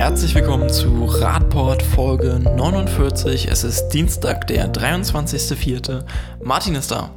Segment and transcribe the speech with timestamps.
[0.00, 3.48] Herzlich willkommen zu Radport Folge 49.
[3.48, 6.06] Es ist Dienstag, der 23.04.
[6.42, 7.14] Martin ist da.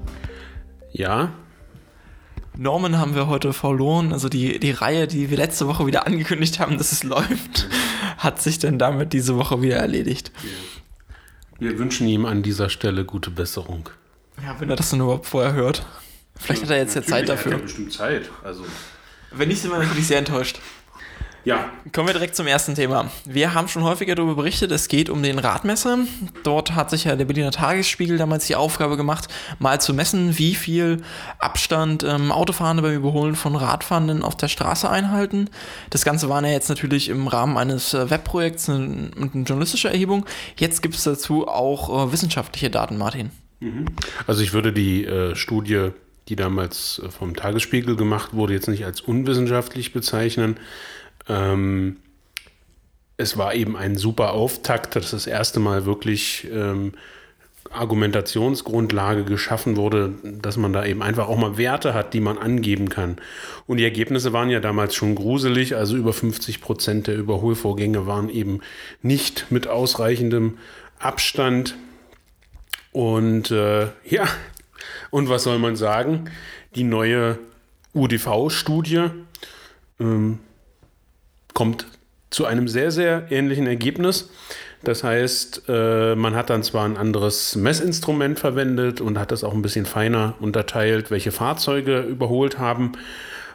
[0.92, 1.32] Ja.
[2.58, 4.12] Norman haben wir heute verloren.
[4.12, 7.70] Also die, die Reihe, die wir letzte Woche wieder angekündigt haben, dass es läuft,
[8.18, 10.34] hat sich dann damit diese Woche wieder erledigt.
[11.60, 13.92] Wir wünschen ihm an dieser Stelle gute Besserung.
[14.44, 15.86] Ja, wenn er das dann überhaupt vorher hört.
[16.36, 17.54] Vielleicht hat er jetzt ja Zeit dafür.
[17.54, 18.30] Hat er bestimmt Zeit.
[18.44, 18.66] Also.
[19.32, 20.60] Wenn nicht, sind wir natürlich sehr enttäuscht.
[21.46, 21.70] Ja.
[21.92, 23.12] Kommen wir direkt zum ersten Thema.
[23.26, 26.00] Wir haben schon häufiger darüber berichtet, es geht um den Radmesser.
[26.44, 29.28] Dort hat sich ja der Berliner Tagesspiegel damals die Aufgabe gemacht,
[29.60, 31.02] mal zu messen, wie viel
[31.40, 35.50] Abstand ähm, Autofahrende beim Überholen von Radfahrenden auf der Straße einhalten.
[35.90, 40.26] Das Ganze war ja jetzt natürlich im Rahmen eines äh, Webprojekts eine, eine journalistische Erhebung.
[40.56, 43.32] Jetzt gibt es dazu auch äh, wissenschaftliche Daten, Martin.
[43.60, 43.88] Mhm.
[44.28, 45.90] Also ich würde die äh, Studie,
[46.30, 50.58] die damals äh, vom Tagesspiegel gemacht wurde, jetzt nicht als unwissenschaftlich bezeichnen.
[51.28, 51.98] Ähm,
[53.18, 56.94] es war eben ein super Auftakt, dass das erste Mal wirklich ähm,
[57.72, 62.90] Argumentationsgrundlage geschaffen wurde, dass man da eben einfach auch mal Werte hat, die man angeben
[62.90, 63.18] kann.
[63.66, 68.30] Und die Ergebnisse waren ja damals schon gruselig, also über 50 Prozent der Überholvorgänge waren
[68.30, 68.62] eben
[69.02, 70.58] nicht mit ausreichendem
[71.00, 71.76] Abstand.
[72.92, 74.28] Und äh, ja,
[75.10, 76.30] und was soll man sagen?
[76.76, 77.40] Die neue
[77.94, 79.10] UDV-Studie
[80.00, 80.40] ähm,
[81.54, 81.86] kommt
[82.30, 84.30] zu einem sehr, sehr ähnlichen Ergebnis.
[84.84, 89.54] Das heißt, äh, man hat dann zwar ein anderes Messinstrument verwendet und hat das auch
[89.54, 92.94] ein bisschen feiner unterteilt, welche Fahrzeuge überholt haben.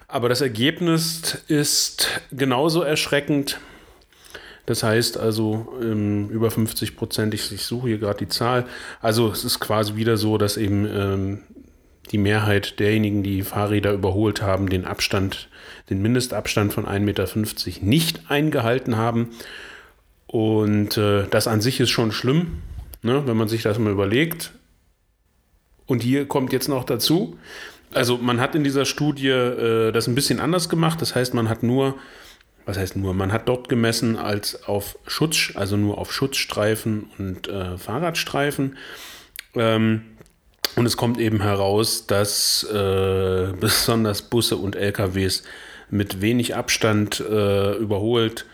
[0.06, 3.60] Aber das Ergebnis ist genauso erschreckend.
[4.64, 8.66] Das heißt also ähm, über 50 Prozent, ich, ich, suche hier gerade die Zahl.
[9.02, 11.42] Also es ist quasi wieder so, dass eben ähm,
[12.10, 15.48] die Mehrheit derjenigen, die Fahrräder überholt haben, den Abstand,
[15.90, 17.26] den Mindestabstand von 1,50 Meter
[17.84, 19.30] nicht eingehalten haben.
[20.26, 22.62] Und äh, das an sich ist schon schlimm,
[23.02, 24.52] ne, wenn man sich das mal überlegt.
[25.86, 27.38] Und hier kommt jetzt noch dazu,
[27.92, 31.00] also man hat in dieser Studie äh, das ein bisschen anders gemacht.
[31.00, 31.96] Das heißt, man hat nur,
[32.66, 37.48] was heißt nur, man hat dort gemessen als auf Schutz, also nur auf Schutzstreifen und
[37.48, 38.76] äh, Fahrradstreifen.
[39.54, 40.02] Ähm,
[40.76, 45.42] und es kommt eben heraus, dass äh, besonders Busse und LKWs
[45.90, 48.44] mit wenig Abstand äh, überholt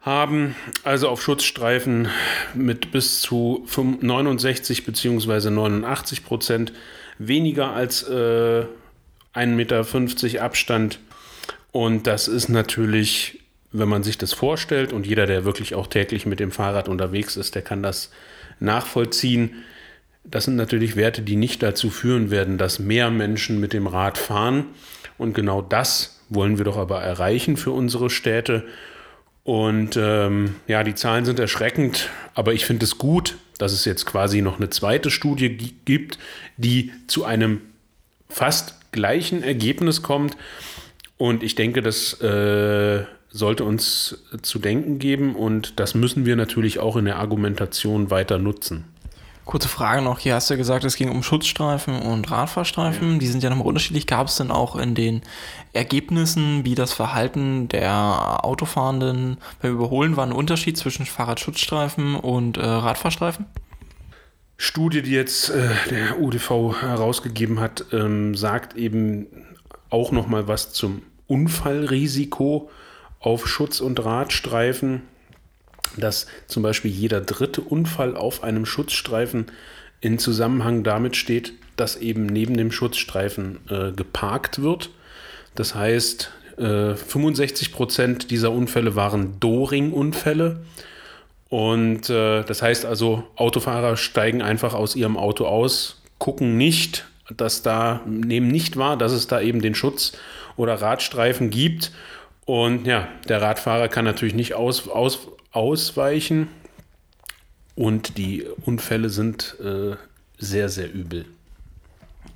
[0.00, 2.08] haben, also auf Schutzstreifen
[2.54, 3.66] mit bis zu
[4.00, 5.50] 69 bzw.
[5.50, 6.72] 89 Prozent
[7.18, 8.64] weniger als äh,
[9.34, 11.00] 1,50 Meter Abstand.
[11.72, 13.40] Und das ist natürlich,
[13.72, 17.36] wenn man sich das vorstellt, und jeder, der wirklich auch täglich mit dem Fahrrad unterwegs
[17.36, 18.10] ist, der kann das
[18.60, 19.64] nachvollziehen
[20.30, 24.18] das sind natürlich Werte, die nicht dazu führen werden, dass mehr Menschen mit dem Rad
[24.18, 24.66] fahren.
[25.16, 28.64] Und genau das wollen wir doch aber erreichen für unsere Städte.
[29.44, 34.04] Und ähm, ja, die Zahlen sind erschreckend, aber ich finde es gut, dass es jetzt
[34.04, 36.18] quasi noch eine zweite Studie gibt,
[36.56, 37.62] die zu einem
[38.28, 40.36] fast gleichen Ergebnis kommt.
[41.16, 46.78] Und ich denke, das äh, sollte uns zu denken geben und das müssen wir natürlich
[46.78, 48.84] auch in der Argumentation weiter nutzen.
[49.48, 53.12] Kurze Frage noch, hier hast du ja gesagt, es ging um Schutzstreifen und Radfahrstreifen.
[53.12, 53.18] Ja.
[53.18, 54.06] Die sind ja nochmal unterschiedlich.
[54.06, 55.22] Gab es denn auch in den
[55.72, 62.60] Ergebnissen, wie das Verhalten der Autofahrenden beim Überholen war, ein Unterschied zwischen Fahrradschutzstreifen und äh,
[62.60, 63.46] Radfahrstreifen?
[64.58, 69.28] Studie, die jetzt äh, der UDV herausgegeben hat, ähm, sagt eben
[69.88, 72.70] auch nochmal was zum Unfallrisiko
[73.18, 75.04] auf Schutz- und Radstreifen
[75.96, 79.46] dass zum Beispiel jeder dritte Unfall auf einem Schutzstreifen
[80.00, 84.90] in Zusammenhang damit steht, dass eben neben dem Schutzstreifen äh, geparkt wird.
[85.54, 90.60] Das heißt, äh, 65 Prozent dieser Unfälle waren Doring-Unfälle.
[91.48, 97.62] Und äh, das heißt also, Autofahrer steigen einfach aus ihrem Auto aus, gucken nicht, dass
[97.62, 100.12] da, nehmen nicht wahr, dass es da eben den Schutz-
[100.56, 101.92] oder Radstreifen gibt.
[102.44, 106.48] Und ja, der Radfahrer kann natürlich nicht aus, aus, ausweichen
[107.74, 109.96] und die Unfälle sind äh,
[110.38, 111.26] sehr, sehr übel.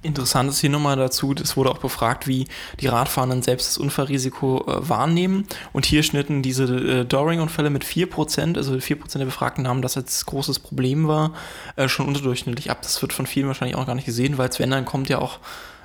[0.04, 2.48] Interessant ist hier nochmal dazu, es wurde auch befragt, wie
[2.80, 5.46] die Radfahrenden selbst das Unfallrisiko äh, wahrnehmen.
[5.72, 10.26] Und hier schnitten diese äh, Doring-Unfälle mit 4%, also 4% der Befragten haben das als
[10.26, 11.34] großes Problem war,
[11.76, 12.82] äh, schon unterdurchschnittlich ab.
[12.82, 15.18] Das wird von vielen wahrscheinlich auch gar nicht gesehen, weil es, wenn dann kommt, ja
[15.18, 15.38] auch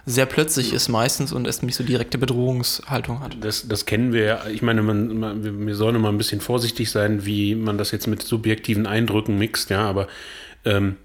[0.10, 3.36] sehr plötzlich ist meistens und es nicht so direkte Bedrohungshaltung hat.
[3.42, 4.48] Das, das kennen wir ja.
[4.48, 8.08] Ich meine, man, man, wir sollen immer ein bisschen vorsichtig sein, wie man das jetzt
[8.08, 10.08] mit subjektiven Eindrücken mixt, ja, aber
[10.64, 10.96] ähm,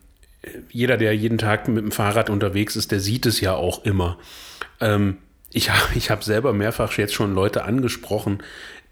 [0.71, 4.19] jeder, der jeden Tag mit dem Fahrrad unterwegs ist, der sieht es ja auch immer.
[4.81, 5.17] Ähm,
[5.53, 8.41] ich, ich habe selber mehrfach jetzt schon Leute angesprochen,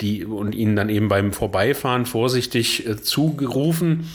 [0.01, 4.09] die und ihnen dann eben beim Vorbeifahren vorsichtig äh, zugerufen,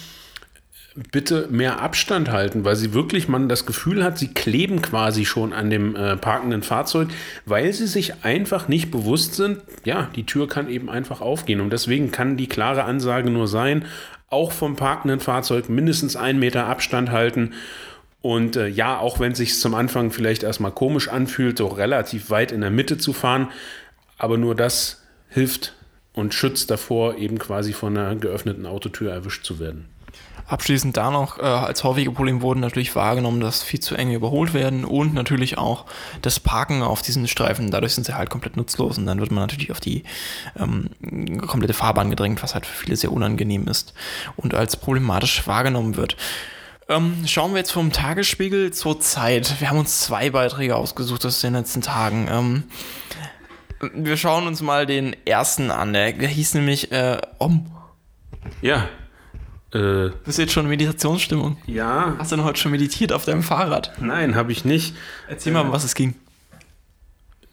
[1.11, 5.51] bitte mehr Abstand halten, weil sie wirklich man das Gefühl hat, sie kleben quasi schon
[5.51, 7.09] an dem äh, parkenden Fahrzeug,
[7.45, 11.59] weil sie sich einfach nicht bewusst sind, ja, die Tür kann eben einfach aufgehen.
[11.59, 13.83] Und deswegen kann die klare Ansage nur sein,
[14.29, 17.53] auch vom parkenden Fahrzeug mindestens einen Meter Abstand halten.
[18.21, 22.29] Und äh, ja, auch wenn es sich zum Anfang vielleicht erstmal komisch anfühlt, so relativ
[22.29, 23.49] weit in der Mitte zu fahren,
[24.17, 25.73] aber nur das hilft
[26.13, 29.89] und schützt davor, eben quasi von einer geöffneten Autotür erwischt zu werden.
[30.47, 34.53] Abschließend da noch, äh, als häufige Probleme wurden natürlich wahrgenommen, dass viel zu enge überholt
[34.53, 35.85] werden und natürlich auch
[36.21, 37.71] das Parken auf diesen Streifen.
[37.71, 40.03] Dadurch sind sie halt komplett nutzlos und dann wird man natürlich auf die
[40.59, 40.89] ähm,
[41.47, 43.95] komplette Fahrbahn gedrängt, was halt für viele sehr unangenehm ist
[44.35, 46.15] und als problematisch wahrgenommen wird.
[46.87, 49.59] Ähm, schauen wir jetzt vom Tagesspiegel zur Zeit.
[49.59, 52.27] Wir haben uns zwei Beiträge ausgesucht aus den letzten Tagen.
[52.29, 52.63] Ähm,
[53.95, 55.93] wir schauen uns mal den ersten an.
[55.93, 57.65] Der, der hieß nämlich äh, Om.
[58.61, 58.87] Ja.
[59.75, 61.57] Äh, Bist du jetzt schon in Meditationsstimmung?
[61.67, 62.15] Ja.
[62.17, 63.91] Hast du denn heute schon meditiert auf deinem Fahrrad?
[63.99, 64.95] Nein, habe ich nicht.
[65.27, 66.15] Erzähl mal, um was es ging.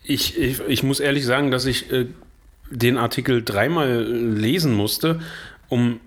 [0.04, 2.06] Ich, ich, ich muss ehrlich sagen, dass ich äh,
[2.70, 5.20] den Artikel dreimal lesen musste,
[5.68, 5.98] um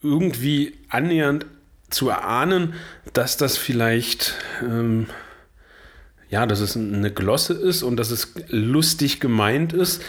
[0.00, 1.46] irgendwie annähernd
[1.90, 2.74] zu erahnen,
[3.12, 5.06] dass das vielleicht, ähm,
[6.30, 10.02] ja, dass es eine Glosse ist und dass es lustig gemeint ist.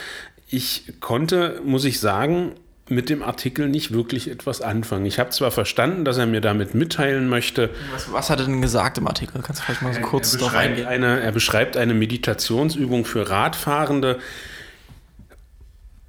[0.48, 2.54] Ich konnte, muss ich sagen,
[2.90, 5.06] mit dem Artikel nicht wirklich etwas anfangen.
[5.06, 7.70] Ich habe zwar verstanden, dass er mir damit mitteilen möchte.
[7.92, 9.42] Was, was hat er denn gesagt im Artikel?
[9.42, 10.88] Kannst du vielleicht mal so kurz er, er eingehen?
[10.88, 14.20] Eine, er beschreibt eine Meditationsübung für Radfahrende,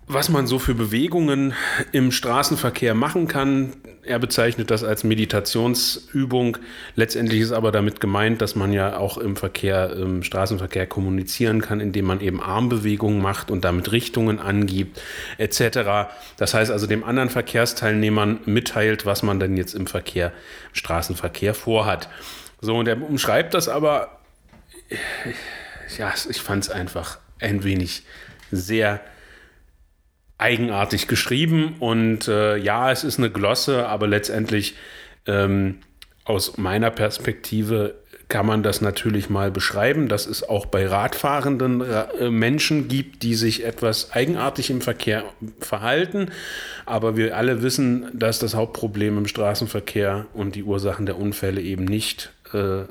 [0.07, 1.55] was man so für Bewegungen
[1.93, 3.75] im Straßenverkehr machen kann.
[4.11, 6.59] Er bezeichnet das als Meditationsübung.
[6.97, 11.79] Letztendlich ist aber damit gemeint, dass man ja auch im Verkehr, im Straßenverkehr kommunizieren kann,
[11.79, 15.01] indem man eben Armbewegungen macht und damit Richtungen angibt,
[15.39, 16.11] etc.
[16.37, 20.33] Das heißt also dem anderen Verkehrsteilnehmern mitteilt, was man denn jetzt im Verkehr,
[20.71, 22.09] im Straßenverkehr vorhat.
[22.61, 24.19] So, und er umschreibt das aber,
[25.99, 28.03] ja, ich fand es einfach ein wenig
[28.51, 29.01] sehr
[30.41, 34.75] eigenartig geschrieben und äh, ja, es ist eine Glosse, aber letztendlich
[35.27, 35.79] ähm,
[36.25, 37.95] aus meiner Perspektive
[38.31, 43.35] kann man das natürlich mal beschreiben, dass es auch bei radfahrenden äh, Menschen gibt, die
[43.35, 45.25] sich etwas eigenartig im Verkehr
[45.59, 46.31] verhalten.
[46.87, 51.85] Aber wir alle wissen, dass das Hauptproblem im Straßenverkehr und die Ursachen der Unfälle eben
[51.85, 52.85] nicht äh,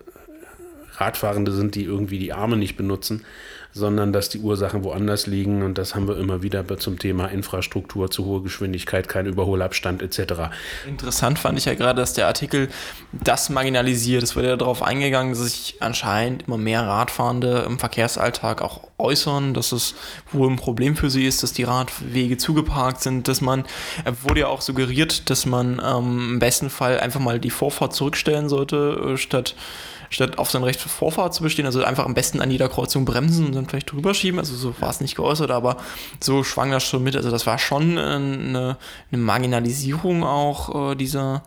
[0.99, 3.23] Radfahrende sind, die irgendwie die Arme nicht benutzen,
[3.71, 5.61] sondern dass die Ursachen woanders liegen.
[5.63, 10.51] Und das haben wir immer wieder zum Thema Infrastruktur, zu hohe Geschwindigkeit, kein Überholabstand etc.
[10.87, 12.69] Interessant fand ich ja gerade, dass der Artikel
[13.11, 14.23] das marginalisiert.
[14.23, 19.53] Es wurde ja darauf eingegangen, dass sich anscheinend immer mehr Radfahrende im Verkehrsalltag auch äußern,
[19.53, 19.95] dass es
[20.31, 23.63] wohl ein Problem für sie ist, dass die Radwege zugeparkt sind, dass man,
[24.23, 28.49] wurde ja auch suggeriert, dass man ähm, im besten Fall einfach mal die Vorfahrt zurückstellen
[28.49, 29.55] sollte, äh, statt
[30.09, 33.05] statt auf sein Recht für Vorfahrt zu bestehen, also einfach am besten an jeder Kreuzung
[33.05, 34.39] bremsen und dann vielleicht drüber schieben.
[34.39, 35.77] Also so war es nicht geäußert, aber
[36.19, 37.15] so schwang das schon mit.
[37.15, 38.77] Also das war schon äh, eine,
[39.11, 41.43] eine Marginalisierung auch äh, dieser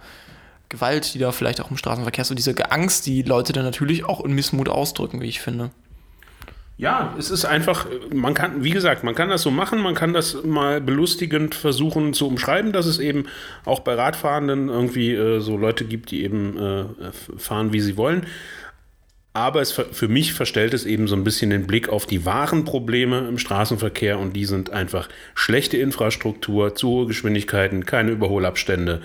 [0.68, 4.24] Gewalt, die da vielleicht auch im Straßenverkehr, so diese Angst, die Leute dann natürlich auch
[4.24, 5.70] in Missmut ausdrücken, wie ich finde.
[6.78, 10.14] Ja, es ist einfach, man kann, wie gesagt, man kann das so machen, man kann
[10.14, 13.26] das mal belustigend versuchen zu umschreiben, dass es eben
[13.64, 16.84] auch bei Radfahrenden irgendwie äh, so Leute gibt, die eben äh,
[17.36, 18.26] fahren, wie sie wollen.
[19.34, 22.64] Aber es für mich verstellt es eben so ein bisschen den Blick auf die wahren
[22.64, 29.00] Probleme im Straßenverkehr und die sind einfach schlechte Infrastruktur, zu hohe Geschwindigkeiten, keine Überholabstände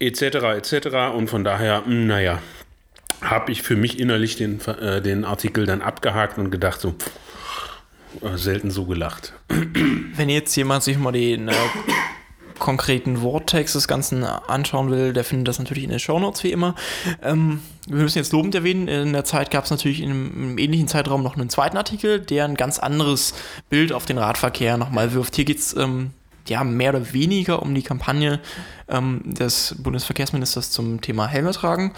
[0.00, 0.22] etc.
[0.22, 0.86] etc.
[1.14, 2.42] Und von daher, hm, naja,
[3.20, 7.10] habe ich für mich innerlich den, äh, den Artikel dann abgehakt und gedacht, so pff,
[8.22, 9.32] äh, selten so gelacht.
[10.16, 11.54] Wenn jetzt jemand sich mal den äh,
[12.58, 16.74] konkreten Worttext des Ganzen anschauen will, der findet das natürlich in den Shownotes wie immer.
[17.22, 20.42] Ähm, wir müssen jetzt lobend erwähnen, in der Zeit gab es natürlich in einem, in
[20.42, 23.34] einem, ähnlichen Zeitraum noch einen zweiten Artikel, der ein ganz anderes
[23.70, 25.36] Bild auf den Radverkehr nochmal wirft.
[25.36, 26.10] Hier geht es ähm,
[26.48, 28.40] ja, mehr oder weniger um die Kampagne
[28.88, 31.92] ähm, des Bundesverkehrsministers zum Thema Helme tragen.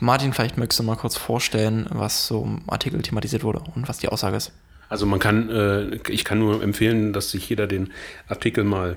[0.00, 3.98] Martin, vielleicht möchtest du mal kurz vorstellen, was so im Artikel thematisiert wurde und was
[3.98, 4.52] die Aussage ist.
[4.88, 7.92] Also man kann, äh, ich kann nur empfehlen, dass sich jeder den
[8.28, 8.96] Artikel mal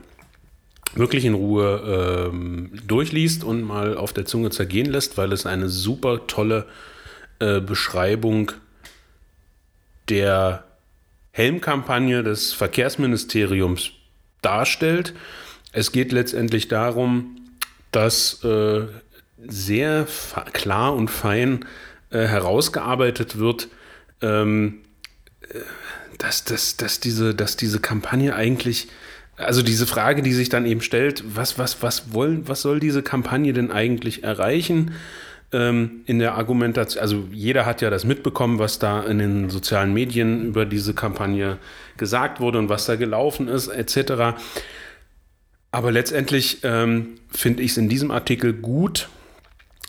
[0.94, 5.70] wirklich in Ruhe ähm, durchliest und mal auf der Zunge zergehen lässt, weil es eine
[5.70, 6.68] super tolle
[7.40, 8.52] äh, Beschreibung
[10.10, 10.64] der
[11.32, 13.92] Helmkampagne des Verkehrsministeriums
[14.42, 15.14] darstellt.
[15.74, 17.36] Es geht letztendlich darum,
[17.92, 18.84] dass äh,
[19.38, 20.08] sehr
[20.54, 21.66] klar und fein
[22.10, 23.68] äh, herausgearbeitet wird,
[24.22, 24.82] ähm,
[26.18, 28.88] dass, dass, dass, diese, dass diese Kampagne eigentlich,
[29.38, 33.04] also diese Frage, die sich dann eben stellt, was, was, was, wollen, was soll diese
[33.04, 34.92] Kampagne denn eigentlich erreichen?
[35.52, 39.94] Ähm, in der Argumentation, also jeder hat ja das mitbekommen, was da in den sozialen
[39.94, 41.58] Medien über diese Kampagne
[41.98, 44.38] gesagt wurde und was da gelaufen ist, etc.
[45.72, 49.10] Aber letztendlich ähm, finde ich es in diesem Artikel gut,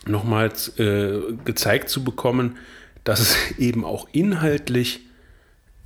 [0.05, 2.57] nochmals äh, gezeigt zu bekommen,
[3.03, 5.06] dass es eben auch inhaltlich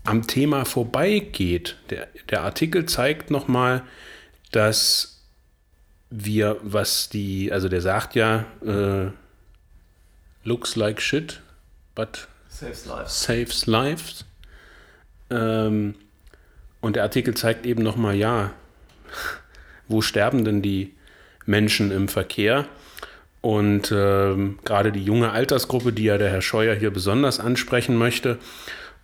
[0.04, 1.78] am Thema vorbeigeht.
[1.90, 3.84] Der, der Artikel zeigt nochmal,
[4.52, 5.22] dass
[6.10, 9.12] wir, was die, also der sagt ja, äh,
[10.44, 11.42] looks like shit,
[11.96, 13.24] but saves lives.
[13.24, 14.26] Saves lives.
[15.30, 15.96] Ähm,
[16.82, 18.52] und der Artikel zeigt eben nochmal, ja,
[19.88, 20.94] wo sterben denn die
[21.46, 22.68] Menschen im Verkehr?
[23.42, 28.38] Und ähm, gerade die junge Altersgruppe, die ja der Herr Scheuer hier besonders ansprechen möchte.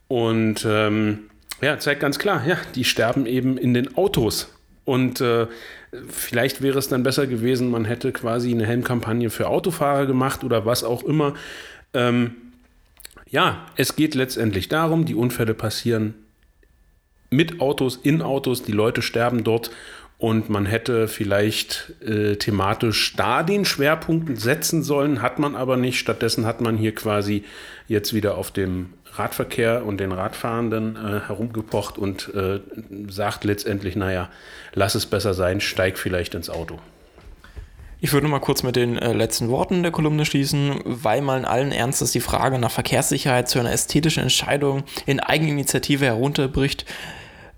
[0.08, 1.30] Und ähm,
[1.62, 4.54] ja, zeigt ganz klar, ja, die sterben eben in den Autos.
[4.86, 5.48] Und äh,
[6.08, 10.66] vielleicht wäre es dann besser gewesen, man hätte quasi eine Helmkampagne für Autofahrer gemacht oder
[10.66, 11.34] was auch immer.
[11.94, 12.36] Ähm,
[13.30, 16.14] ja, es geht letztendlich darum, die Unfälle passieren
[17.30, 19.72] mit Autos, in Autos, die Leute sterben dort
[20.18, 26.00] und man hätte vielleicht äh, thematisch da den Schwerpunkt setzen sollen, hat man aber nicht.
[26.00, 27.44] Stattdessen hat man hier quasi
[27.88, 32.60] jetzt wieder auf dem Radverkehr und den Radfahrenden äh, herumgepocht und äh,
[33.10, 34.30] sagt letztendlich, naja,
[34.74, 36.80] lass es besser sein, steig vielleicht ins Auto.
[38.00, 41.72] Ich würde mal kurz mit den äh, letzten Worten der Kolumne schließen, weil man allen
[41.72, 46.86] Ernstes die Frage nach Verkehrssicherheit zu einer ästhetischen Entscheidung in Eigeninitiative herunterbricht,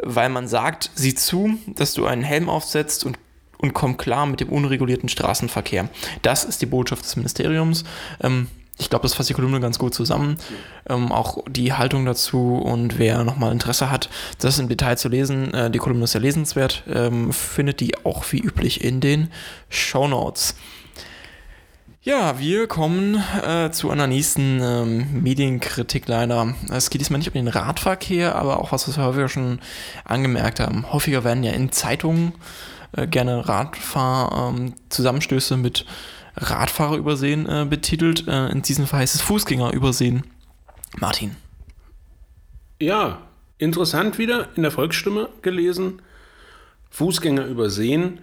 [0.02, 3.20] weil man sagt, sieh zu, dass du einen Helm aufsetzt und,
[3.58, 5.90] und komm klar mit dem unregulierten Straßenverkehr.
[6.22, 7.84] Das ist die Botschaft des Ministeriums.
[8.22, 8.48] Ähm,
[8.80, 10.38] ich glaube, das fasst die Kolumne ganz gut zusammen.
[10.90, 14.10] Ähm, auch die Haltung dazu und wer nochmal Interesse hat,
[14.40, 18.24] das im Detail zu lesen, äh, die Kolumne ist sehr lesenswert, ähm, findet die auch
[18.32, 19.30] wie üblich in den
[19.70, 20.56] Show Notes.
[22.02, 26.56] Ja, wir kommen äh, zu einer nächsten ähm, Medienkritik leider.
[26.72, 29.60] Es geht diesmal nicht um den Radverkehr, aber auch was, wir häufiger schon
[30.06, 30.90] angemerkt haben.
[30.92, 32.32] Häufiger werden ja in Zeitungen
[32.94, 35.86] äh, gerne Radfahr-Zusammenstöße ähm, mit
[36.36, 38.28] Radfahrer übersehen äh, betitelt.
[38.28, 40.24] Äh, in diesem Fall heißt es Fußgänger übersehen.
[40.98, 41.36] Martin.
[42.80, 43.22] Ja,
[43.58, 46.02] interessant wieder in der Volksstimme gelesen.
[46.90, 48.20] Fußgänger übersehen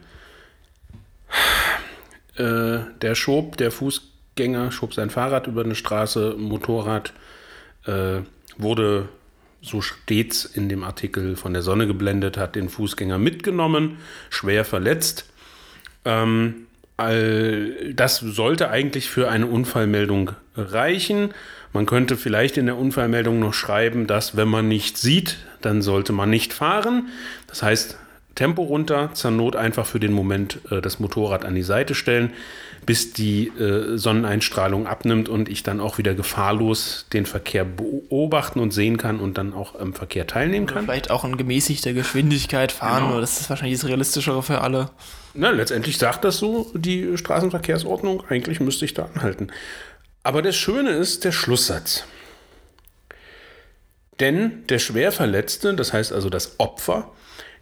[2.36, 7.12] äh, der schob, der Fußgänger, schob sein Fahrrad über eine Straße, Motorrad
[7.86, 8.20] äh,
[8.58, 9.08] wurde
[9.62, 13.98] so stets in dem Artikel von der Sonne geblendet, hat den Fußgänger mitgenommen,
[14.30, 15.26] schwer verletzt.
[16.04, 16.66] Ähm,
[16.96, 21.34] all, das sollte eigentlich für eine Unfallmeldung reichen.
[21.72, 26.12] Man könnte vielleicht in der Unfallmeldung noch schreiben, dass wenn man nicht sieht, dann sollte
[26.12, 27.08] man nicht fahren.
[27.48, 27.98] Das heißt,
[28.34, 32.32] Tempo runter, zur Not einfach für den Moment äh, das Motorrad an die Seite stellen,
[32.86, 38.72] bis die äh, Sonneneinstrahlung abnimmt und ich dann auch wieder gefahrlos den Verkehr beobachten und
[38.72, 40.84] sehen kann und dann auch am Verkehr teilnehmen kann.
[40.84, 43.20] Vielleicht auch in gemäßigter Geschwindigkeit fahren, genau.
[43.20, 44.90] das ist wahrscheinlich das Realistischere für alle.
[45.34, 49.48] Na, letztendlich sagt das so die Straßenverkehrsordnung, eigentlich müsste ich da anhalten.
[50.22, 52.04] Aber das Schöne ist der Schlusssatz.
[54.20, 57.10] Denn der Schwerverletzte, das heißt also das Opfer,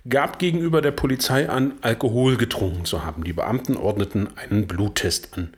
[0.09, 3.25] gab gegenüber der Polizei an, Alkohol getrunken zu haben.
[3.25, 5.55] Die Beamten ordneten einen Bluttest an.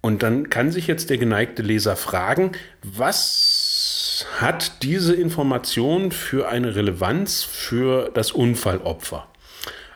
[0.00, 6.74] Und dann kann sich jetzt der geneigte Leser fragen, was hat diese Information für eine
[6.74, 9.28] Relevanz für das Unfallopfer?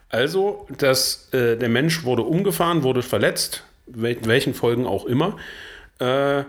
[0.09, 5.37] Also, dass äh, der Mensch wurde umgefahren, wurde verletzt, wel welchen Folgen auch immer.
[5.99, 6.45] Äh,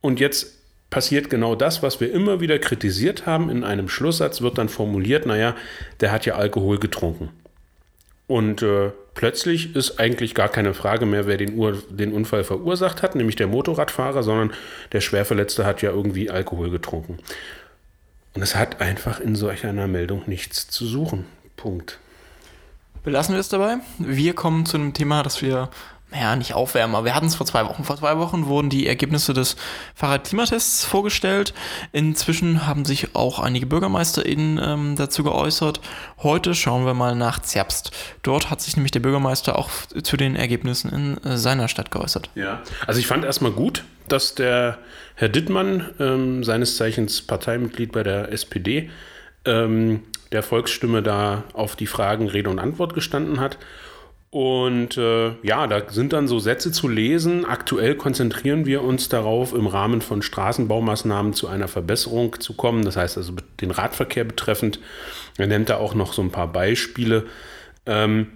[0.00, 0.59] und jetzt
[0.90, 3.48] passiert genau das, was wir immer wieder kritisiert haben.
[3.48, 5.54] In einem Schlusssatz wird dann formuliert, naja,
[6.00, 7.30] der hat ja Alkohol getrunken.
[8.26, 13.02] Und äh, plötzlich ist eigentlich gar keine Frage mehr, wer den, Ur den Unfall verursacht
[13.02, 14.52] hat, nämlich der Motorradfahrer, sondern
[14.92, 17.18] der Schwerverletzte hat ja irgendwie Alkohol getrunken.
[18.34, 21.26] Und es hat einfach in solch einer Meldung nichts zu suchen.
[21.56, 21.98] Punkt.
[23.02, 23.78] Belassen wir es dabei.
[23.98, 25.68] Wir kommen zu einem Thema, das wir
[26.10, 27.84] naja, nicht aufwärmen, aber wir hatten es vor zwei Wochen.
[27.84, 29.56] Vor zwei Wochen wurden die Ergebnisse des
[29.94, 31.54] Fahrradklimatests vorgestellt.
[31.92, 35.80] Inzwischen haben sich auch einige BürgermeisterInnen ähm, dazu geäußert.
[36.18, 37.92] Heute schauen wir mal nach Zerbst.
[38.22, 39.70] Dort hat sich nämlich der Bürgermeister auch
[40.02, 42.28] zu den Ergebnissen in äh, seiner Stadt geäußert.
[42.34, 44.78] Ja, also ich fand erstmal gut, dass der
[45.14, 48.90] Herr Dittmann, ähm, seines Zeichens Parteimitglied bei der SPD,
[49.44, 50.02] ähm,
[50.32, 53.58] der Volksstimme da auf die Fragen Rede und Antwort gestanden hat
[54.30, 57.44] Und äh, ja, da sind dann so Sätze zu lesen.
[57.44, 62.84] Aktuell konzentrieren wir uns darauf, im Rahmen von Straßenbaumaßnahmen zu einer Verbesserung zu kommen.
[62.84, 64.78] Das heißt also den Radverkehr betreffend.
[65.36, 67.26] Er nennt da auch noch so ein paar Beispiele.
[67.86, 68.28] Ähm,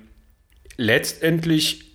[0.77, 1.93] letztendlich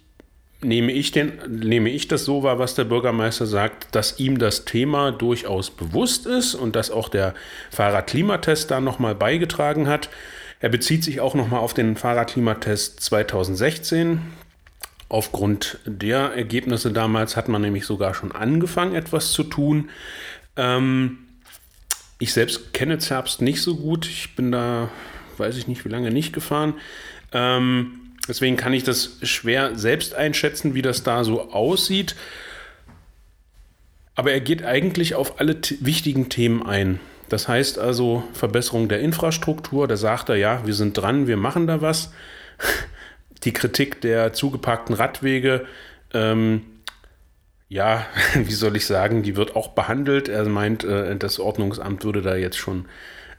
[0.61, 4.63] nehme ich, den, nehme ich das so wahr, was der Bürgermeister sagt, dass ihm das
[4.63, 7.33] Thema durchaus bewusst ist und dass auch der
[7.71, 10.09] Fahrradklimatest da nochmal beigetragen hat.
[10.59, 14.21] Er bezieht sich auch nochmal auf den Fahrradklimatest 2016.
[15.07, 19.89] Aufgrund der Ergebnisse damals hat man nämlich sogar schon angefangen, etwas zu tun.
[20.57, 21.19] Ähm,
[22.19, 24.05] ich selbst kenne Zerbst nicht so gut.
[24.05, 24.89] Ich bin da,
[25.37, 26.73] weiß ich nicht, wie lange nicht gefahren.
[27.31, 32.15] Ähm, deswegen kann ich das schwer selbst einschätzen, wie das da so aussieht.
[34.15, 36.99] Aber er geht eigentlich auf alle wichtigen Themen ein.
[37.29, 39.87] Das heißt also Verbesserung der Infrastruktur.
[39.87, 42.11] Da sagt er, ja, wir sind dran, wir machen da was.
[43.43, 45.65] Die Kritik der zugeparkten Radwege,
[46.13, 46.63] ähm,
[47.69, 50.27] ja, wie soll ich sagen, die wird auch behandelt.
[50.27, 52.85] Er meint, äh, das Ordnungsamt würde da jetzt schon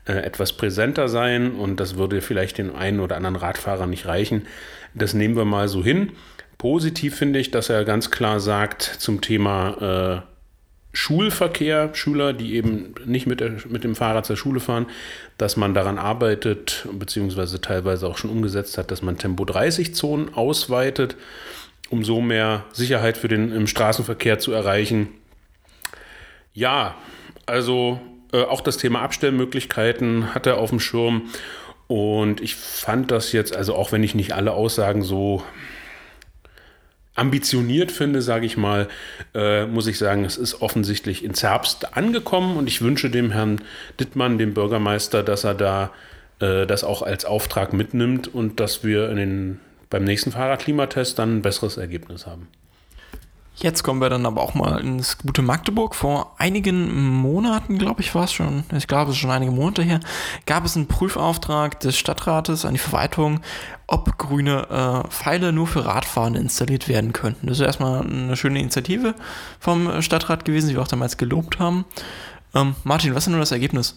[0.06, 4.46] äh, etwas präsenter sein und das würde vielleicht den einen oder anderen Radfahrer nicht reichen.
[4.94, 6.12] Das nehmen wir mal so hin.
[6.56, 10.29] Positiv finde ich, dass er ganz klar sagt zum Thema äh,
[10.92, 14.86] Schulverkehr, Schüler, die eben nicht mit, der, mit dem Fahrrad zur Schule fahren,
[15.38, 21.16] dass man daran arbeitet, beziehungsweise teilweise auch schon umgesetzt hat, dass man Tempo-30-Zonen ausweitet,
[21.90, 25.08] um so mehr Sicherheit für den im Straßenverkehr zu erreichen.
[26.54, 26.96] Ja,
[27.46, 28.00] also
[28.32, 31.30] äh, auch das Thema Abstellmöglichkeiten hat er auf dem Schirm.
[31.86, 35.42] Und ich fand das jetzt, also auch wenn ich nicht alle Aussagen so
[37.20, 38.88] ambitioniert finde, sage ich mal,
[39.34, 43.60] äh, muss ich sagen, es ist offensichtlich in Zerbst angekommen und ich wünsche dem Herrn
[44.00, 45.90] Dittmann, dem Bürgermeister, dass er da
[46.40, 49.60] äh, das auch als Auftrag mitnimmt und dass wir in den,
[49.90, 52.48] beim nächsten Fahrradklimatest dann ein besseres Ergebnis haben.
[53.62, 55.94] Jetzt kommen wir dann aber auch mal ins gute Magdeburg.
[55.94, 59.82] Vor einigen Monaten, glaube ich, war es schon, ich glaube, es ist schon einige Monate
[59.82, 60.00] her,
[60.46, 63.40] gab es einen Prüfauftrag des Stadtrates an die Verwaltung,
[63.86, 67.48] ob grüne äh, Pfeile nur für Radfahrende installiert werden könnten.
[67.48, 69.14] Das ist erstmal eine schöne Initiative
[69.58, 71.84] vom Stadtrat gewesen, die wir auch damals gelobt haben.
[72.54, 73.94] Ähm, Martin, was ist nun das Ergebnis?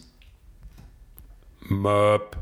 [1.62, 2.36] Möp.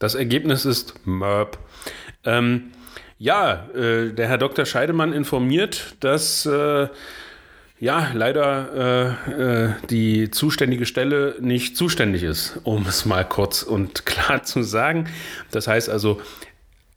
[0.00, 1.56] Das Ergebnis ist Möp.
[2.24, 2.72] Ähm,
[3.18, 4.64] ja, äh, der Herr Dr.
[4.64, 6.88] Scheidemann informiert, dass äh,
[7.80, 14.06] ja leider äh, äh, die zuständige Stelle nicht zuständig ist, um es mal kurz und
[14.06, 15.08] klar zu sagen.
[15.50, 16.20] Das heißt also,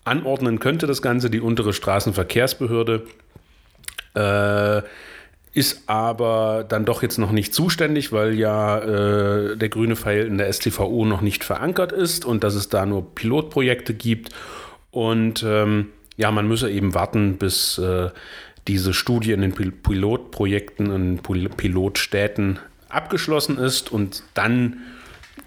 [0.04, 3.04] anordnen könnte das Ganze die untere Straßenverkehrsbehörde.
[4.14, 4.82] Äh,
[5.54, 10.38] ist aber dann doch jetzt noch nicht zuständig, weil ja äh, der grüne Pfeil in
[10.38, 14.30] der STVO noch nicht verankert ist und dass es da nur Pilotprojekte gibt.
[14.92, 18.10] Und ähm, ja, man müsse eben warten, bis äh,
[18.68, 24.82] diese Studie in den Pil Pilotprojekten in Pil Pilotstädten abgeschlossen ist und dann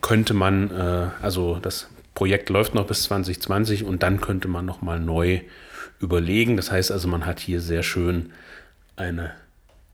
[0.00, 5.00] könnte man, äh, also das Projekt läuft noch bis 2020 und dann könnte man nochmal
[5.00, 5.40] neu
[6.00, 6.56] überlegen.
[6.56, 8.32] Das heißt also, man hat hier sehr schön
[8.96, 9.32] eine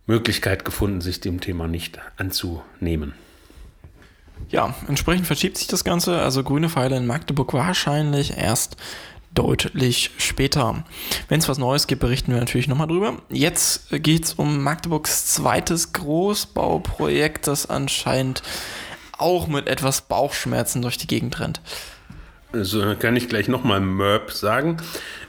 [0.07, 3.15] Möglichkeit gefunden, sich dem Thema nicht anzunehmen.
[4.51, 6.21] Ja, entsprechend verschiebt sich das Ganze.
[6.21, 8.77] Also grüne Pfeile in Magdeburg wahrscheinlich erst
[9.35, 10.85] deutlich später.
[11.29, 13.23] Wenn es was Neues gibt, berichten wir natürlich nochmal drüber.
[13.29, 18.43] Jetzt geht es um Magdeburgs zweites Großbauprojekt, das anscheinend
[19.19, 21.61] auch mit etwas Bauchschmerzen durch die Gegend rennt.
[22.53, 24.79] Also kann ich gleich nochmal Merp sagen.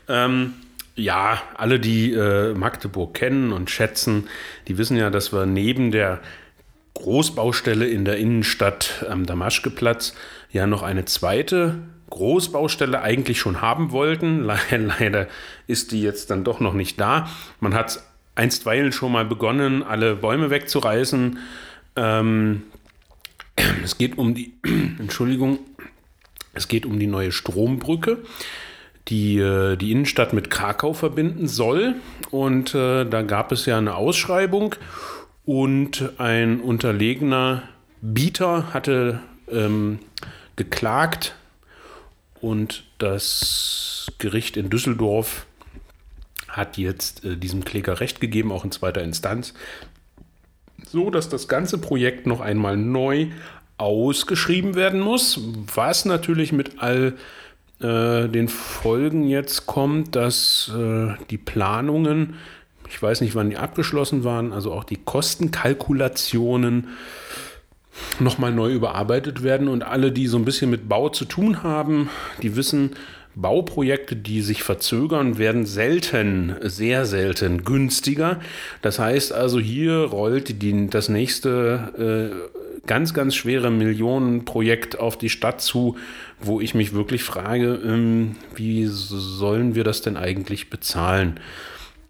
[0.07, 0.53] Ähm,
[0.95, 4.27] ja, alle, die äh, Magdeburg kennen und schätzen,
[4.67, 6.19] die wissen ja, dass wir neben der
[6.95, 10.13] Großbaustelle in der Innenstadt am Damaschkeplatz
[10.51, 11.79] ja noch eine zweite
[12.11, 14.43] Großbaustelle eigentlich schon haben wollten.
[14.69, 15.27] Leider
[15.65, 17.27] ist die jetzt dann doch noch nicht da.
[17.59, 18.03] Man hat
[18.35, 21.39] einstweilen schon mal begonnen, alle Bäume wegzureißen.
[21.95, 22.63] Ähm,
[23.83, 24.53] es geht um die,
[24.99, 25.59] Entschuldigung,
[26.53, 28.19] es geht um die neue Strombrücke,
[29.07, 31.95] die äh, die Innenstadt mit Krakau verbinden soll.
[32.29, 34.75] Und äh, da gab es ja eine Ausschreibung
[35.45, 37.63] und ein unterlegener
[38.01, 39.21] Bieter hatte
[39.51, 39.99] ähm,
[40.55, 41.35] geklagt
[42.41, 45.45] und das Gericht in Düsseldorf
[46.47, 49.53] hat jetzt äh, diesem Kläger Recht gegeben, auch in zweiter Instanz,
[50.85, 53.27] so dass das ganze Projekt noch einmal neu
[53.77, 55.39] ausgeschrieben werden muss,
[55.73, 57.15] was natürlich mit all
[57.79, 62.35] äh, den Folgen jetzt kommt, dass äh, die Planungen,
[62.87, 66.89] ich weiß nicht, wann die abgeschlossen waren, also auch die Kostenkalkulationen
[68.19, 72.09] nochmal neu überarbeitet werden und alle, die so ein bisschen mit Bau zu tun haben,
[72.41, 72.91] die wissen,
[73.35, 78.39] Bauprojekte, die sich verzögern, werden selten, sehr selten günstiger.
[78.81, 85.29] Das heißt also, hier rollt die, das nächste äh, ganz, ganz schwere Millionenprojekt auf die
[85.29, 85.97] Stadt zu,
[86.41, 91.39] wo ich mich wirklich frage, ähm, wie sollen wir das denn eigentlich bezahlen?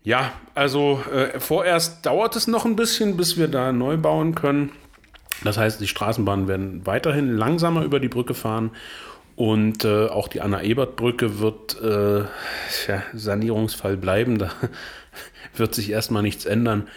[0.03, 4.71] Ja, also äh, vorerst dauert es noch ein bisschen, bis wir da neu bauen können.
[5.43, 8.71] Das heißt, die Straßenbahnen werden weiterhin langsamer über die Brücke fahren
[9.35, 14.37] und äh, auch die Anna-Ebert-Brücke wird äh, ja, Sanierungsfall bleiben.
[14.37, 14.51] Da
[15.55, 16.87] wird sich erstmal nichts ändern.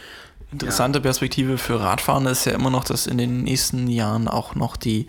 [0.53, 1.03] Interessante ja.
[1.03, 5.07] Perspektive für Radfahren ist ja immer noch, dass in den nächsten Jahren auch noch die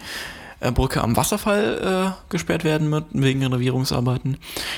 [0.59, 4.37] äh, Brücke am Wasserfall äh, gesperrt werden wird, wegen Renovierungsarbeiten.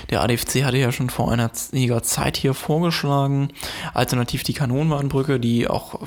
[0.09, 3.49] Der ADFC hatte ja schon vor einiger Zeit hier vorgeschlagen,
[3.93, 6.01] alternativ die Kanonenbahnbrücke, die auch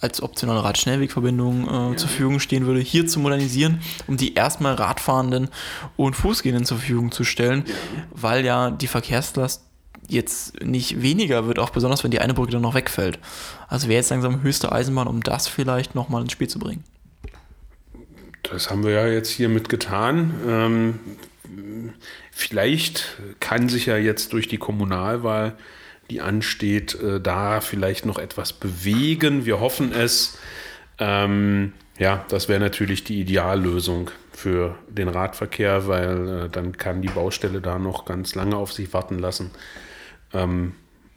[0.00, 5.48] als optionale Radschnellwegverbindung äh, zur Verfügung stehen würde, hier zu modernisieren, um die erstmal Radfahrenden
[5.96, 7.64] und Fußgehenden zur Verfügung zu stellen,
[8.10, 9.62] weil ja die Verkehrslast
[10.08, 13.18] jetzt nicht weniger wird, auch besonders wenn die eine Brücke dann noch wegfällt.
[13.68, 16.84] Also wäre jetzt langsam höchste Eisenbahn, um das vielleicht nochmal ins Spiel zu bringen.
[18.42, 20.34] Das haben wir ja jetzt hiermit getan.
[20.48, 20.98] Ähm,
[22.32, 25.56] vielleicht kann sich ja jetzt durch die Kommunalwahl
[26.10, 29.46] die ansteht, äh, da vielleicht noch etwas bewegen.
[29.46, 30.38] Wir hoffen es.
[30.98, 37.08] Ähm, ja, das wäre natürlich die Ideallösung für den Radverkehr, weil äh, dann kann die
[37.08, 39.50] Baustelle da noch ganz lange auf sich warten lassen.
[40.32, 40.74] Ähm,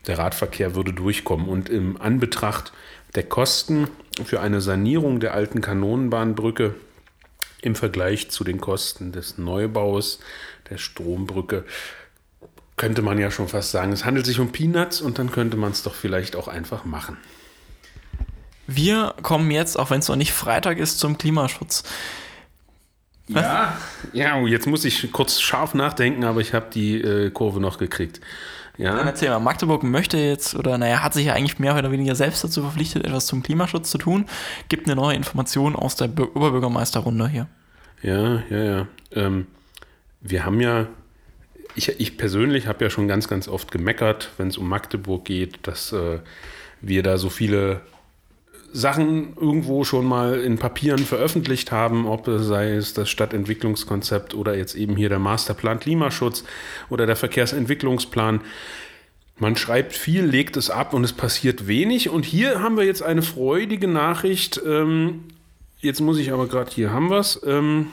[0.07, 1.47] der Radverkehr würde durchkommen.
[1.47, 2.73] Und im Anbetracht
[3.15, 3.87] der Kosten
[4.25, 6.75] für eine Sanierung der alten Kanonenbahnbrücke
[7.61, 10.19] im Vergleich zu den Kosten des Neubaus
[10.69, 11.63] der Strombrücke
[12.77, 15.71] könnte man ja schon fast sagen, es handelt sich um Peanuts und dann könnte man
[15.71, 17.17] es doch vielleicht auch einfach machen.
[18.65, 21.83] Wir kommen jetzt, auch wenn es noch nicht Freitag ist, zum Klimaschutz.
[23.27, 23.77] Ja,
[24.11, 28.19] ja, jetzt muss ich kurz scharf nachdenken, aber ich habe die äh, Kurve noch gekriegt.
[28.77, 28.95] Ja.
[28.95, 32.15] Dann erzähl mal, Magdeburg möchte jetzt, oder naja, hat sich ja eigentlich mehr oder weniger
[32.15, 34.25] selbst dazu verpflichtet, etwas zum Klimaschutz zu tun.
[34.67, 37.47] Gibt eine neue Information aus der Oberbürgermeisterrunde hier.
[38.01, 38.87] Ja, ja, ja.
[39.11, 39.47] Ähm,
[40.21, 40.87] wir haben ja
[41.75, 45.59] ich, ich persönlich habe ja schon ganz, ganz oft gemeckert, wenn es um Magdeburg geht,
[45.63, 46.19] dass äh,
[46.81, 47.81] wir da so viele
[48.73, 54.55] Sachen irgendwo schon mal in Papieren veröffentlicht haben, ob es sei es das Stadtentwicklungskonzept oder
[54.57, 56.43] jetzt eben hier der Masterplan Klimaschutz
[56.89, 58.41] oder der Verkehrsentwicklungsplan.
[59.37, 62.09] Man schreibt viel, legt es ab und es passiert wenig.
[62.09, 64.59] Und hier haben wir jetzt eine freudige Nachricht.
[64.65, 65.25] Ähm,
[65.79, 67.39] jetzt muss ich aber gerade, hier haben wir es.
[67.45, 67.87] Ähm,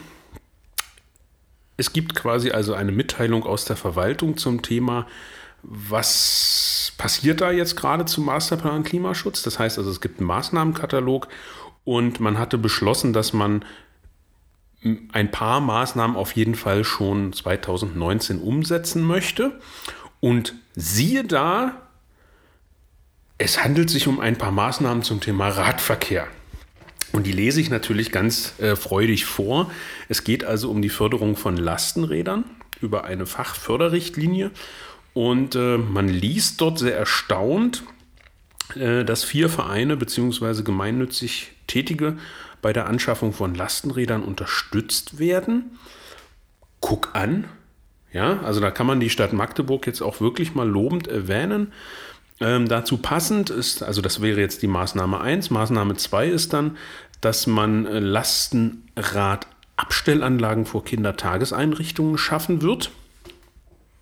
[1.81, 5.07] es gibt quasi also eine Mitteilung aus der Verwaltung zum Thema,
[5.63, 9.43] was passiert da jetzt gerade zum Masterplan Klimaschutz.
[9.43, 11.29] Das heißt also, es gibt einen Maßnahmenkatalog
[11.85, 13.65] und man hatte beschlossen, dass man
[15.13, 19.59] ein paar Maßnahmen auf jeden Fall schon 2019 umsetzen möchte.
[20.21, 21.81] Und siehe da,
[23.39, 26.27] es handelt sich um ein paar Maßnahmen zum Thema Radverkehr.
[27.13, 29.71] Und die lese ich natürlich ganz äh, freudig vor.
[30.09, 32.45] Es geht also um die Förderung von Lastenrädern
[32.81, 34.51] über eine Fachförderrichtlinie.
[35.13, 37.83] Und äh, man liest dort sehr erstaunt,
[38.77, 40.63] äh, dass vier Vereine bzw.
[40.63, 42.17] gemeinnützig Tätige
[42.63, 45.79] bei der Anschaffung von Lastenrädern unterstützt werden.
[46.81, 47.45] Guck an.
[48.13, 51.73] Ja, also da kann man die Stadt Magdeburg jetzt auch wirklich mal lobend erwähnen.
[52.41, 55.51] Ähm, dazu passend ist, also das wäre jetzt die Maßnahme 1.
[55.51, 56.79] Maßnahme 2 ist dann,
[57.21, 62.91] dass man äh, Lastenradabstellanlagen vor Kindertageseinrichtungen schaffen wird.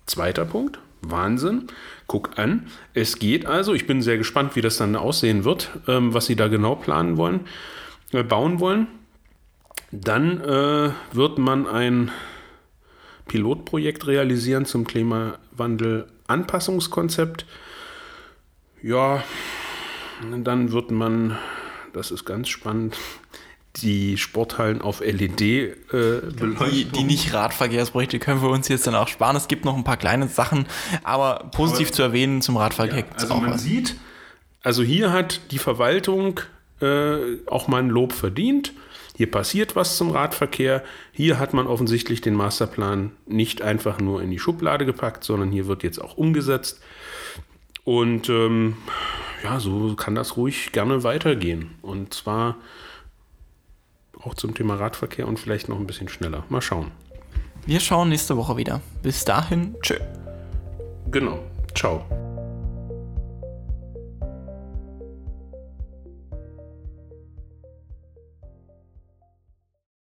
[0.05, 0.79] Zweiter Punkt.
[1.01, 1.67] Wahnsinn.
[2.07, 2.67] Guck an.
[2.93, 6.35] Es geht also, ich bin sehr gespannt, wie das dann aussehen wird, ähm, was sie
[6.35, 7.41] da genau planen wollen,
[8.11, 8.87] äh, bauen wollen.
[9.91, 12.11] Dann äh, wird man ein
[13.27, 17.45] Pilotprojekt realisieren zum Klimawandel Anpassungskonzept.
[18.81, 19.23] Ja,
[20.43, 21.37] dann wird man,
[21.93, 22.97] das ist ganz spannend,
[23.77, 29.07] die Sporthallen auf LED äh, die, die nicht Radverkehrsprojekte können wir uns jetzt dann auch
[29.07, 29.35] sparen.
[29.35, 30.65] Es gibt noch ein paar kleine Sachen,
[31.03, 32.99] aber positiv aber, zu erwähnen zum Radverkehr.
[32.99, 33.63] Ja, also man was.
[33.63, 33.95] sieht,
[34.63, 36.39] also hier hat die Verwaltung
[36.81, 38.73] äh, auch mal ein Lob verdient.
[39.15, 40.83] Hier passiert was zum Radverkehr.
[41.11, 45.67] Hier hat man offensichtlich den Masterplan nicht einfach nur in die Schublade gepackt, sondern hier
[45.67, 46.81] wird jetzt auch umgesetzt.
[47.89, 48.77] Und ähm,
[49.43, 51.71] ja, so kann das ruhig gerne weitergehen.
[51.81, 52.57] Und zwar
[54.21, 56.43] auch zum Thema Radverkehr und vielleicht noch ein bisschen schneller.
[56.49, 56.91] Mal schauen.
[57.65, 58.81] Wir schauen nächste Woche wieder.
[59.01, 59.95] Bis dahin, tschö.
[61.09, 61.39] Genau.
[61.73, 62.05] Ciao.